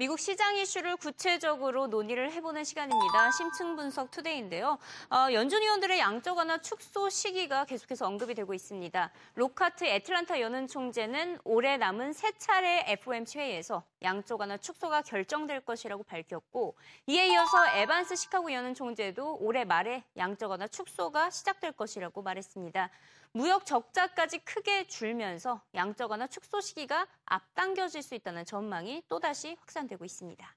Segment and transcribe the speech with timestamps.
[0.00, 3.32] 미국 시장 이슈를 구체적으로 논의를 해보는 시간입니다.
[3.32, 4.78] 심층 분석 투데이인데요.
[5.10, 9.10] 어, 연준 위원들의 양적 완화 축소 시기가 계속해서 언급이 되고 있습니다.
[9.34, 16.04] 록하트 애틀란타 연은 총재는 올해 남은 세 차례 FOMC 회의에서 양적 완화 축소가 결정될 것이라고
[16.04, 16.76] 밝혔고
[17.08, 22.88] 이에 이어서 에반스 시카고 연은 총재도 올해 말에 양적 완화 축소가 시작될 것이라고 말했습니다.
[23.31, 30.55] 무역 적자까지 크게 줄면서 양적 완화 축소 시기가 앞당겨질 수 있다는 전망이 또다시 확산되고 있습니다.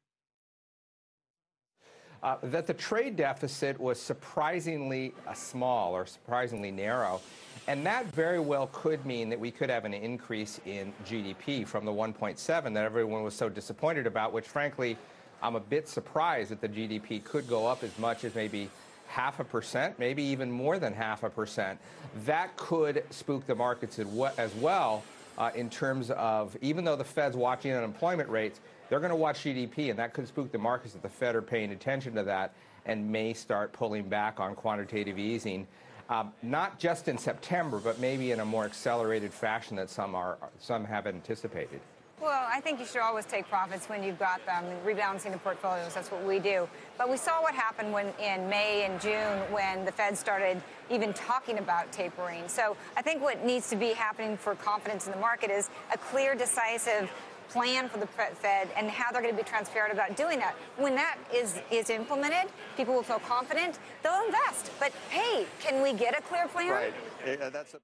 [2.23, 7.21] Uh, that the trade deficit was surprisingly uh, small or surprisingly narrow.
[7.69, 11.85] And that very well could mean that we could have an increase in GDP from
[11.85, 12.39] the 1.7
[12.75, 14.97] that everyone was so disappointed about, which frankly,
[15.43, 18.71] I'm a bit surprised that the GDP could go up as much as maybe
[19.12, 21.78] half a percent, maybe even more than half a percent.
[22.26, 25.04] That could spook the markets as well
[25.38, 29.44] uh, in terms of, even though the Fed's watching unemployment rates, they're going to watch
[29.44, 32.54] GDP, and that could spook the markets that the Fed are paying attention to that
[32.86, 35.68] and may start pulling back on quantitative easing.
[36.10, 40.38] Um, not just in September, but maybe in a more accelerated fashion that some are
[40.60, 41.80] some have anticipated.
[42.22, 45.96] Well, I think you should always take profits when you've got them, rebalancing the portfolios.
[45.96, 46.70] That's what we do.
[46.96, 51.14] But we saw what happened when in May and June when the Fed started even
[51.14, 52.48] talking about tapering.
[52.48, 55.98] So I think what needs to be happening for confidence in the market is a
[55.98, 57.12] clear, decisive
[57.50, 60.56] plan for the Fed and how they're going to be transparent about doing that.
[60.78, 63.80] When that is is implemented, people will feel confident.
[64.04, 64.72] They'll invest.
[64.80, 66.70] But hey, can we get a clear plan?
[66.70, 67.52] Right.
[67.52, 67.80] That's a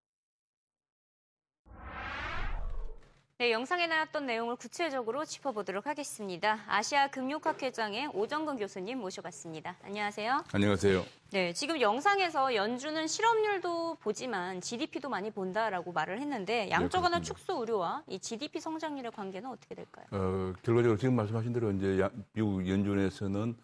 [3.39, 6.57] 네, 영상에 나왔던 내용을 구체적으로 짚어보도록 하겠습니다.
[6.65, 9.75] 아시아 금융학회장의 오정근 교수님 모셔봤습니다.
[9.83, 10.43] 안녕하세요.
[10.51, 11.05] 안녕하세요.
[11.29, 18.01] 네, 지금 영상에서 연준은 실업률도 보지만 GDP도 많이 본다라고 말을 했는데 양적 완화 축소 우려와
[18.07, 20.07] 이 GDP 성장률의 관계는 어떻게 될까요?
[20.09, 23.55] 어, 결과적으로 지금 말씀하신 대로 이제 야, 미국 연준에서는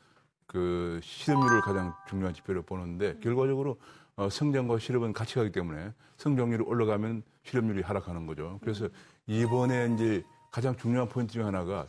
[0.45, 3.79] 그 실업률을 가장 중요한 지표로 보는데 결과적으로
[4.17, 8.59] 어, 성장과 실업은 같이 가기 때문에 성장률이 올라가면 실업률이 하락하는 거죠.
[8.61, 8.91] 그래서 음.
[9.27, 11.87] 이번에 이제 가장 중요한 포인트 중 하나가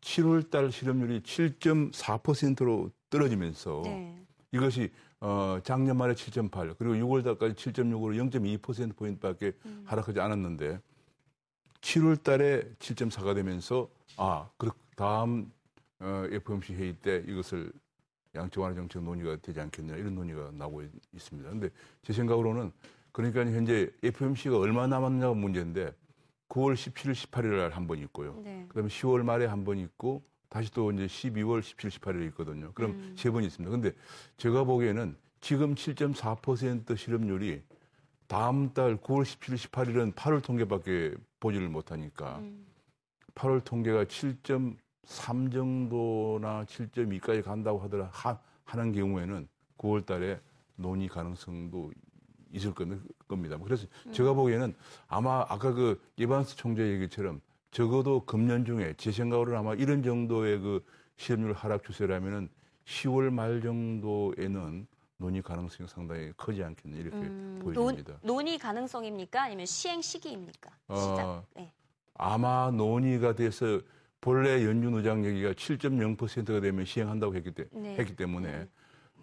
[0.00, 4.24] 7월 달 실업률이 7.4%로 떨어지면서 네.
[4.52, 4.90] 이것이
[5.20, 9.82] 어, 작년 말에 7.8 그리고 6월 달까지 7.6으로 0.2% 포인트밖에 음.
[9.84, 10.80] 하락하지 않았는데
[11.80, 15.50] 7월 달에 7.4가 되면서 아, 그 다음
[16.00, 17.72] 어, FOMC 회의 때 이것을
[18.34, 21.50] 양적 완화 정책 논의가 되지 않겠냐 이런 논의가 나오고 있습니다.
[21.50, 21.70] 근데
[22.02, 22.70] 제 생각으로는
[23.10, 25.92] 그러니까 현재 FOMC가 얼마 남았냐가 문제인데
[26.48, 28.40] 9월 17일, 18일 날 한 번 있고요.
[28.42, 28.64] 네.
[28.68, 32.72] 그다음에 10월 말에 한 번 있고 다시 또 이제 12월 17, 18일 있거든요.
[32.72, 33.14] 그럼 음.
[33.16, 33.70] 세번 있습니다.
[33.70, 33.92] 근데
[34.38, 37.62] 제가 보기에는 지금 7.4% 실업률이
[38.26, 42.66] 다음 달 9월 17일, 18일은 8월 통계밖에 보지를 못하니까 음.
[43.34, 49.48] 8월 통계가 7.3 정도나 7.2까지 간다고 하더라 하, 하는 경우에는
[49.78, 50.40] 9월 달에
[50.76, 51.92] 논의 가능성도
[52.52, 52.72] 있을
[53.26, 53.58] 겁니다.
[53.62, 54.12] 그래서 음.
[54.12, 54.74] 제가 보기에는
[55.06, 60.84] 아마 아까 그 예반스 총재 얘기처럼 적어도 금년 중에 제 생각으로는 아마 이런 정도의 그
[61.16, 62.48] 실업률 하락 추세라면은
[62.84, 64.86] 10월 말 정도에는
[65.18, 68.18] 논의 가능성이 상당히 크지 않겠나 이렇게 음, 보여집니다.
[68.22, 69.42] 논, 논의 가능성입니까?
[69.42, 70.70] 아니면 시행 시기입니까?
[70.94, 71.26] 시작.
[71.26, 71.72] 어, 네.
[72.14, 73.80] 아마 논의가 돼서
[74.20, 77.96] 본래 연준 의장 얘기가 7.0%가 되면 시행한다고 했기, 때, 네.
[77.96, 78.68] 했기 때문에 음.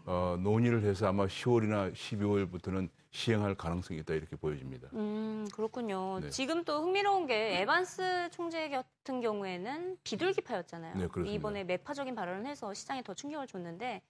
[0.05, 4.89] 어, 논의를 해서 아마 10월이나 12월부터는 시행할 가능성이 있다 이렇게 보여집니다.
[4.93, 6.19] 음, 그렇군요.
[6.19, 6.29] 네.
[6.29, 10.93] 지금 또 흥미로운 게 에반스 총재 같은 경우에는 비둘기파였잖아요.
[10.95, 11.31] 네, 그렇습니다.
[11.33, 14.01] 이번에 매파적인 발언을 해서 시장에 더 충격을 줬는데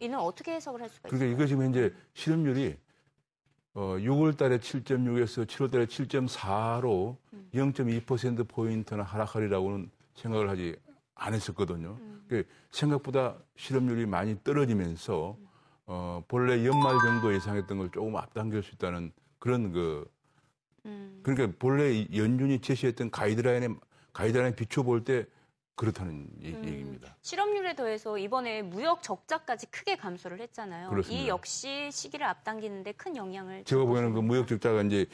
[0.00, 1.38] 이는 어떻게 해석을 할 수가 그러니까 있을까요?
[1.38, 2.76] 그러니까 이거 지금 현재 실업률이
[3.74, 7.48] 어, 6월 달에 7.6에서 7월 달에 7.4로 음.
[7.54, 10.76] 0.2% 포인트나 하락하리라고는 생각을 하지
[11.18, 11.98] 안 했었거든요.
[12.00, 12.24] 음.
[12.28, 15.48] 그 생각보다 실업률이 많이 떨어지면서 음.
[15.86, 20.08] 어, 본래 연말 정도 예상했던 걸 조금 앞당길 수 있다는 그런 그
[20.86, 21.20] 음.
[21.22, 23.68] 그러니까 본래 연준이 제시했던 가이드라인에
[24.12, 25.26] 가이드라인 비춰볼 때
[25.74, 26.62] 그렇다는 음.
[26.64, 27.16] 얘기입니다.
[27.22, 30.90] 실업률에 더해서 이번에 무역 적자까지 크게 감소를 했잖아요.
[30.90, 31.22] 그렇습니다.
[31.22, 35.06] 이 역시 시기를 앞당기는데 큰 영향을 제가 보기에는 그 무역 적자가 이제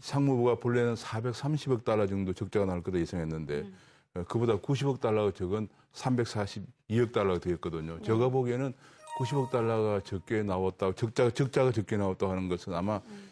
[0.00, 3.76] 상무부가 본래는 430억 달러 정도 적자가 나올 거다 예상했는데 음.
[4.14, 7.96] 어, 그보다 90억 달러가 적은 342억 달러가 되었거든요.
[7.96, 8.02] 네.
[8.02, 8.72] 제가 보기에는
[9.18, 13.30] 90억 달러가 적게 나왔다, 적자가, 적자가 적게 나왔다고 하는 것은 아마 음.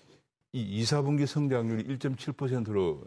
[0.53, 3.05] 이 2, 4분기 성장률이 1.7%로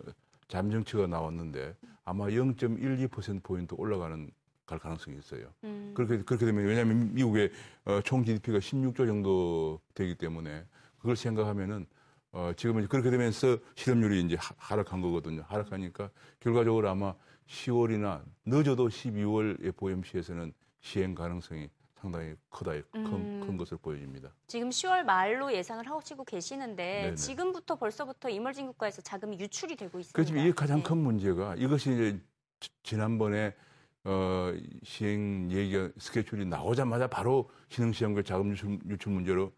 [0.48, 4.30] 잠정치가 나왔는데 아마 0.12%포인트 올라가는
[4.66, 5.48] 갈 가능성이 있어요.
[5.64, 5.92] 음.
[5.94, 7.52] 그렇게, 그렇게 되면 왜냐하면 미국의
[7.86, 10.66] 어, 총 GDP가 16조 정도 되기 때문에
[10.98, 11.86] 그걸 생각하면은
[12.34, 15.44] 어, 지금은 그렇게 되면서 실업률이 이제 하- 하락한 거거든요.
[15.48, 17.14] 하락하니까 결과적으로 아마
[17.48, 21.70] 10월이나 늦어도 12월 FOMC에서는 시행 가능성이
[22.00, 23.44] 상당히 크다, 큰, 음.
[23.46, 24.32] 큰 것으로 보여집니다.
[24.48, 27.16] 지금 10월 말로 예상을 하시고 계시는데 네네.
[27.16, 30.16] 지금부터 벌써부터 이멀진 국가에서 자금이 유출이 되고 있습니다.
[30.16, 30.84] 그렇지만 이게 가장 네.
[30.84, 32.20] 큰 문제가 이것이 이제
[32.60, 33.54] 지- 지난번에
[34.04, 34.52] 어,
[34.84, 39.52] 시행 얘기가 스케줄이 나오자마자 바로 신흥시장과 자금 유출, 유출 문제로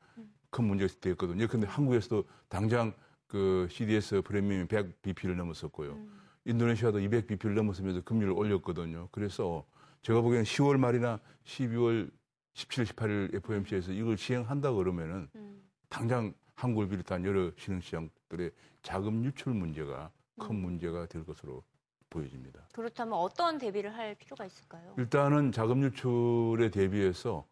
[0.53, 1.47] 큰 문제가 됐거든요.
[1.47, 2.93] 근데 한국에서도 당장
[3.27, 5.97] 그 CDS 프리미엄이 100 BP를 넘었었고요.
[6.45, 9.09] 인도네시아도 200 BP를 넘었으면서 금리를 올렸거든요.
[9.11, 9.65] 그래서
[10.03, 12.11] 제가 보기에는 10월 말이나 12월
[12.53, 15.63] 17, 18일 FOMC에서 이걸 시행한다 그러면은 음.
[15.89, 18.51] 당장 한국을 비롯한 여러 신흥시장들의
[18.83, 21.63] 자금 유출 문제가 큰 문제가 될 것으로
[22.11, 22.67] 보여집니다.
[22.73, 24.93] 그렇다면 어떤 대비를 할 필요가 있을까요?
[24.99, 27.47] 일단은 자금 유출에 대비해서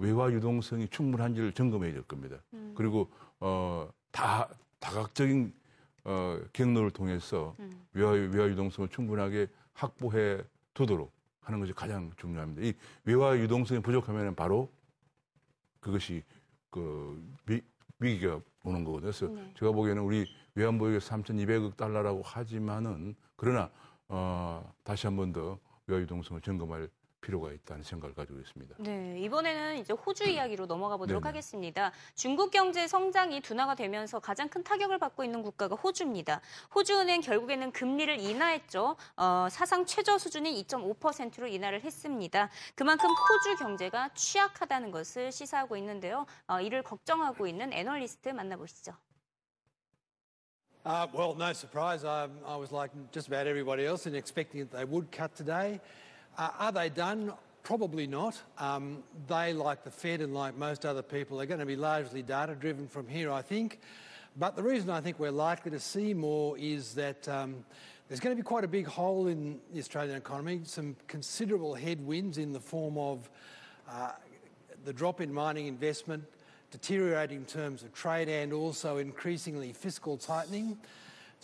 [0.00, 2.36] 외화 유동성이 충분한지를 점검해야 될 겁니다.
[2.54, 2.72] 음.
[2.76, 3.10] 그리고
[3.40, 4.48] 어, 다
[4.80, 5.52] 다각적인
[6.04, 7.84] 어, 경로를 통해서 음.
[7.92, 10.42] 외화, 외화 유동성을 충분하게 확보해
[10.74, 12.62] 두도록 하는 것이 가장 중요합니다.
[12.62, 12.72] 이
[13.04, 14.70] 외화 유동성이 부족하면 바로
[15.80, 16.22] 그것이
[16.70, 17.60] 그 위,
[17.98, 19.10] 위기가 오는 거거든요.
[19.12, 19.52] 그래서 네.
[19.58, 23.70] 제가 보기에는 우리 외환보유가 3,200억 달러라고 하지만은 그러나
[24.08, 26.88] 어, 다시 한 번 더 외화 유동성을 점검할
[27.24, 28.76] 필요가 있다는 생각을 가지고 있습니다.
[28.80, 31.30] 네, 이번에는 이제 호주 이야기로 넘어가 보도록 네네.
[31.30, 31.90] 하겠습니다.
[32.14, 36.42] 중국 경제 성장이 둔화가 되면서 가장 큰 타격을 받고 있는 국가가 호주입니다.
[36.74, 38.96] 호주은행 결국에는 금리를 인하했죠.
[39.16, 42.50] 어, 사상 최저 수준인 2.5%로 인하를 했습니다.
[42.74, 46.26] 그만큼 호주 경제가 취약하다는 것을 시사하고 있는데요.
[46.46, 48.92] 어, 이를 걱정하고 있는 애널리스트 만나보시죠.
[50.86, 52.04] Uh, well, no surprise.
[52.04, 55.80] I, I was like just about everybody else in expecting that they would cut today.
[56.36, 57.32] Uh, are they done?
[57.62, 58.40] Probably not.
[58.58, 62.22] Um, they, like the Fed and like most other people, are going to be largely
[62.22, 63.80] data driven from here, I think.
[64.36, 67.64] But the reason I think we're likely to see more is that um,
[68.08, 72.36] there's going to be quite a big hole in the Australian economy, some considerable headwinds
[72.36, 73.30] in the form of
[73.88, 74.10] uh,
[74.84, 76.24] the drop in mining investment,
[76.72, 80.76] deteriorating terms of trade, and also increasingly fiscal tightening.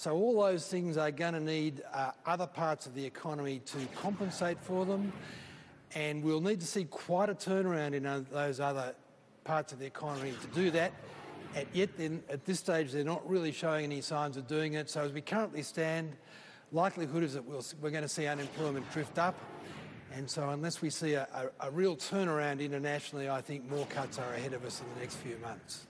[0.01, 3.77] So, all those things are going to need uh, other parts of the economy to
[3.97, 5.13] compensate for them.
[5.95, 8.95] And we'll need to see quite a turnaround in uh, those other
[9.45, 10.93] parts of the economy to do that.
[11.55, 14.89] And yet, then, at this stage, they're not really showing any signs of doing it.
[14.89, 16.17] So, as we currently stand,
[16.73, 19.39] likelihood is that we'll, we're going to see unemployment drift up.
[20.15, 21.29] And so, unless we see a,
[21.61, 25.01] a, a real turnaround internationally, I think more cuts are ahead of us in the
[25.01, 25.89] next few months.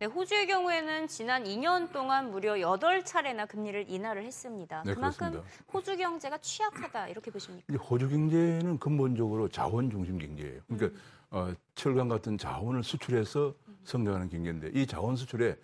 [0.00, 4.82] 네, 호주의 경우에는 지난 2년 동안 무려 8차례나 금리를 인하를 했습니다.
[4.86, 5.64] 네, 그만큼 그렇습니다.
[5.74, 7.66] 호주 경제가 취약하다 이렇게 보십니까?
[7.68, 10.62] 이제 호주 경제는 근본적으로 자원 중심 경제예요.
[10.68, 10.98] 그러니까
[11.28, 13.54] 어, 철강 같은 자원을 수출해서
[13.84, 15.54] 성장하는 경제인데 이 자원 수출의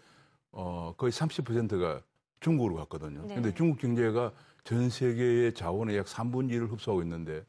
[0.53, 2.03] 어, 거의 30%가
[2.41, 3.23] 중국으로 갔거든요.
[3.23, 3.29] 네.
[3.29, 4.33] 그런데 중국 경제가
[4.65, 7.43] 전 세계의 자원의 약 3분의 1을 흡수하고 있는데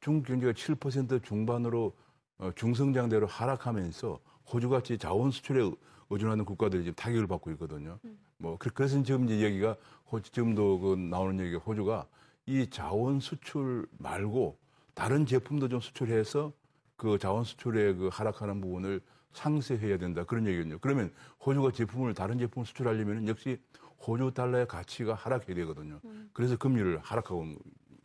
[0.00, 1.92] 중국 경제가 7% 중반으로
[2.38, 4.18] 어, 중성장대로 하락하면서
[4.52, 5.70] 호주같이 자원 수출에
[6.12, 7.98] 의존하는 국가들이 지금 타격을 받고 있거든요.
[8.38, 9.76] 뭐 그- 그래서 지금 이제 얘기가
[10.10, 12.06] 호주 지금도 그 나오는 얘기가 호주가
[12.46, 14.58] 이 자원 수출 말고
[14.94, 16.52] 다른 제품도 좀 수출해서
[16.96, 19.00] 그 자원 수출의 그 하락하는 부분을
[19.32, 20.78] 상쇄해야 된다 그런 얘기거든요.
[20.80, 21.12] 그러면
[21.44, 23.58] 호주가 제품을 다른 제품을 수출하려면 역시
[24.06, 26.00] 호주 달러의 가치가 하락해야 되거든요.
[26.32, 27.44] 그래서 금리를 하락하고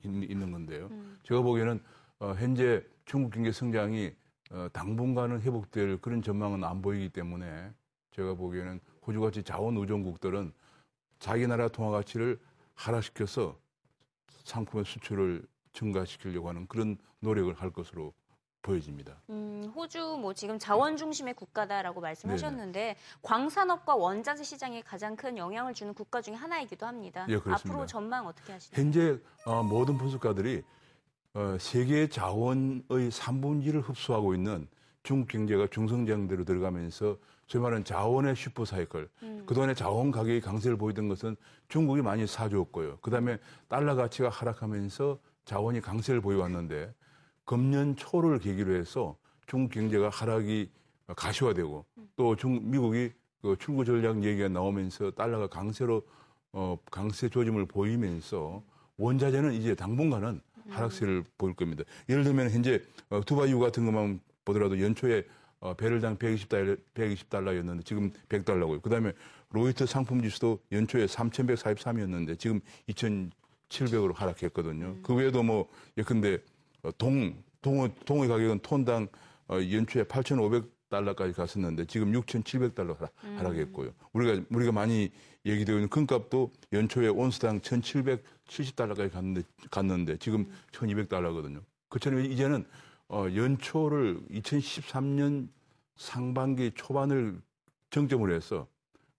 [0.06, 0.88] 있- 있는 건데요.
[1.24, 1.82] 제가 보기에는
[2.20, 4.14] 어, 현재 중국 경제 성장이
[4.52, 7.70] 어, 당분간은 회복될 그런 전망은 안 보이기 때문에
[8.12, 10.54] 제가 보기에는 호주같이 자원 의존국들은
[11.20, 12.40] 자기 나라 통화 가치를
[12.76, 13.58] 하락시켜서
[14.44, 18.14] 상품의 수출을 증가시키려고 하는 그런 노력을 할 것으로
[18.62, 19.16] 보여집니다.
[19.30, 25.94] 음, 호주 뭐 지금 자원 중심의 국가다라고 말씀하셨는데 광산업과 원자재 시장에 가장 큰 영향을 주는
[25.94, 27.26] 국가 중에 하나이기도 합니다.
[27.30, 27.36] 예.
[27.36, 28.82] 앞으로 전망 어떻게 하시나요?
[28.82, 30.64] 현재 어, 모든 분석가들이
[31.34, 34.68] 어, 세계 자원의 3분의 1을 흡수하고 있는
[35.08, 39.08] 중국 경제가 중성장대로 들어가면서 소위 말하는 자원의 슈퍼 사이클.
[39.46, 41.38] 그동안에 자원 가격이 강세를 보이던 것은
[41.70, 42.98] 중국이 많이 사주었고요.
[43.02, 43.38] 그 다음에
[43.70, 46.94] 달러 가치가 하락하면서 자원이 강세를 보여왔는데
[47.46, 50.70] 금년 초를 계기로 해서 중국 경제가 하락이
[51.16, 51.86] 가시화되고
[52.18, 56.06] 또 중, 미국이 그 출구 전략 얘기가 나오면서 달러가 강세로
[56.52, 58.62] 어, 강세 조짐을 보이면서
[58.98, 61.86] 원자재는 이제 당분간은 하락세를 보일 겁니다.
[62.10, 65.26] 예를 들면 현재 어, 두바이유 같은 것만 보더라도 연초에
[65.60, 68.82] 어, 배럴당 120달러, 120달러였는데 지금 100달러고요.
[68.82, 69.12] 그다음에
[69.50, 74.98] 로이터 상품 지수도 연초에 3,143이었는데 지금 2,700으로 하락했거든요.
[75.02, 76.40] 그 외에도 뭐 예컨대
[76.84, 79.08] 어, 동 동의 동의 가격은 톤당
[79.50, 82.96] 어, 연초에 8,500 달러까지 갔었는데 지금 6,700달러
[83.38, 83.92] 하락했고요.
[84.14, 85.12] 우리가 우리가 많이
[85.46, 91.62] 얘기되고 있는 금값도 연초에 온스당 1,770달러까지 갔는데 갔는데 지금 1,200달러거든요.
[91.90, 92.66] 그처럼 이제는
[93.10, 95.50] 어, 연초를 2013년
[95.96, 97.42] 상반기 초반을
[97.90, 98.68] 정점으로 해서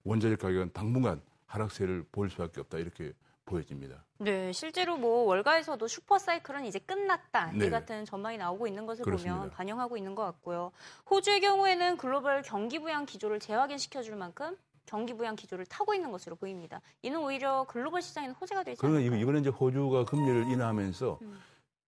[0.05, 3.13] 원자재 가격은 당분간 하락세를 보일 수밖에 없다 이렇게
[3.47, 4.05] 보여집니다.
[4.19, 7.53] 네, 실제로 뭐 월가에서도 슈퍼 사이클은 이제 끝났다.
[7.53, 7.71] 이 네.
[7.71, 9.37] 같은 전망이 나오고 있는 것을 그렇습니다.
[9.37, 10.71] 보면 반영하고 있는 것 같고요.
[11.11, 14.55] 호주의 경우에는 글로벌 경기 부양 기조를 재확인시켜 줄 만큼
[14.85, 16.83] 경기 부양 기조를 타고 있는 것으로 보입니다.
[17.03, 19.21] 이는 오히려 글로벌 시장에는 호재가 되지 그러면 않을까요?
[19.21, 21.41] 이번에 이제 호주가 금리를 인하하면서 음.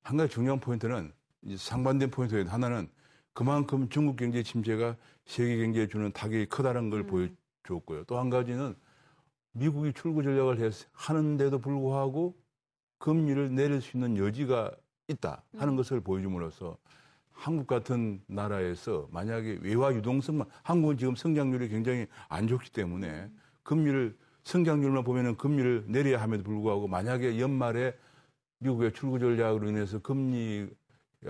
[0.02, 1.12] 한 가지 중요한 포인트는
[1.56, 2.88] 상반된 포인트 하나는
[3.32, 7.06] 그만큼 중국 경제 침체가 세계 경제에 주는 타격이 크다는 걸 음.
[7.06, 8.04] 보여줬고요.
[8.04, 8.75] 또 한 가지는
[9.52, 12.37] 미국이 출구 전략을 해서 하는데도 불구하고
[12.99, 14.73] 금리를 내릴 수 있는 여지가
[15.09, 15.76] 있다 하는 음.
[15.76, 16.76] 것을 보여줌으로써
[17.32, 23.38] 한국 같은 나라에서 만약에 외화 유동성만 한국은 지금 성장률이 굉장히 안 좋기 때문에 음.
[23.62, 27.94] 금리를 성장률만 보면은 금리를 내려야 함에도 불구하고 만약에 연말에
[28.59, 30.68] 미국의 출구 전략으로 인해서 금리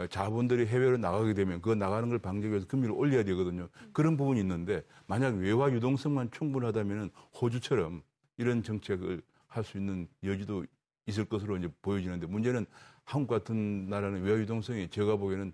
[0.08, 3.68] 자본들이 해외로 나가게 되면 그 나가는 걸 방지하기 위해서 금리를 올려야 되거든요.
[3.92, 8.02] 그런 부분이 있는데 만약 외화 유동성만 충분하다면은 호주처럼
[8.36, 10.64] 이런 정책을 할 수 있는 여지도
[11.06, 12.66] 있을 것으로 이제 보여지는데 문제는
[13.04, 15.52] 한국 같은 나라는 외화 유동성이 제가 보기에는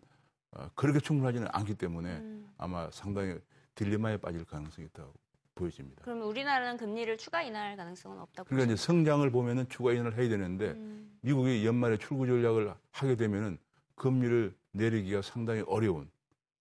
[0.53, 2.51] 어, 그렇게 충분하지는 않기 때문에 음.
[2.59, 3.39] 아마 상당히
[3.75, 5.15] 딜레마에 빠질 가능성이 있다고
[5.55, 6.03] 보여집니다.
[6.05, 10.73] 그러면 우리나라는 금리를 추가 인하할 가능성은 없다고 그러니까 이제 성장을 보면은 추가 인하를 해야 되는데
[10.73, 11.19] 음.
[11.23, 13.59] 미국이 연말에 출구 전략을 하게 되면은
[13.97, 16.11] 금리를 내리기가 상당히 어려운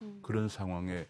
[0.02, 0.20] 음.
[0.22, 1.06] 그런 상황에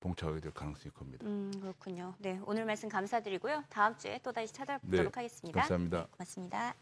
[0.00, 1.26] 봉착하게 될 가능성이 큽니다.
[1.26, 2.14] 음, 그렇군요.
[2.18, 3.64] 네, 오늘 말씀 감사드리고요.
[3.68, 5.60] 다음 주에 또 다시 찾아뵙도록 네, 하겠습니다.
[5.60, 6.06] 감사합니다.
[6.10, 6.74] 고맙습니다.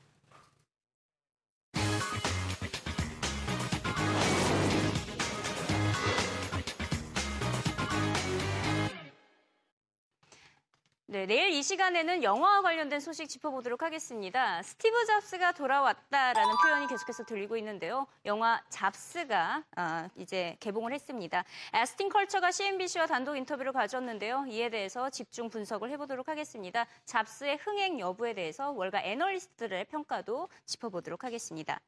[11.11, 14.63] 네, 내일 이 시간에는 영화와 관련된 소식 짚어보도록 하겠습니다.
[14.63, 18.09] 스티브 잡스가 돌아왔다라는 표현이 계속해서 들리고 있는데요.
[18.27, 21.45] 영화 잡스가 아, 이제 개봉을 했습니다.
[21.73, 24.47] 에스틴 컬처가 CNBC와 단독 인터뷰를 가졌는데요.
[24.49, 26.87] 이에 대해서 집중 분석을 해보도록 하겠습니다.
[27.05, 31.81] 잡스의 흥행 여부에 대해서 월가 애널리스트들의 평가도 짚어보도록 하겠습니다.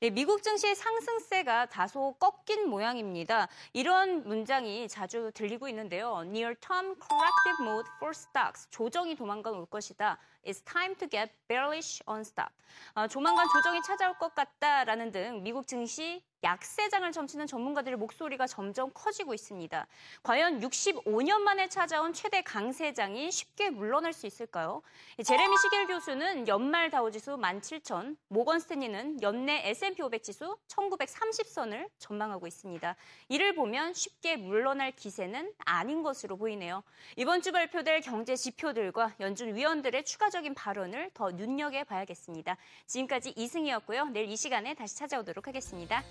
[0.00, 3.48] 네, 미국 증시의 상승세가 다소 꺾인 모양입니다.
[3.74, 6.22] 이런 문장이 자주 들리고 있는데요.
[6.22, 8.68] Near term corrective mode for stocks.
[8.70, 10.18] 조정이 도망간 올 것이다.
[10.46, 12.54] It's time to get bearish on stock.
[12.94, 19.34] 아, 조만간 조정이 찾아올 것 같다라는 등 미국 증시 약세장을 점치는 전문가들의 목소리가 점점 커지고
[19.34, 19.86] 있습니다.
[20.22, 24.82] 과연 65년 만에 찾아온 최대 강세장이 쉽게 물러날 수 있을까요?
[25.24, 32.94] 제레미 시겔 교수는 연말 다우지수 17,000, 모건 스탠리는 연내 S&P 500 지수 1930선을 전망하고 있습니다.
[33.28, 36.84] 이를 보면 쉽게 물러날 기세는 아닌 것으로 보이네요.
[37.16, 42.56] 이번 주 발표될 경제 지표들과 연준 위원들의 추가적인 발언을 더 눈여겨봐야겠습니다.
[42.86, 44.10] 지금까지 이승이었고요.
[44.10, 46.04] 내일 이 시간에 다시 찾아오도록 하겠습니다.